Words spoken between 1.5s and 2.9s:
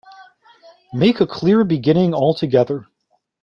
beginning altogether.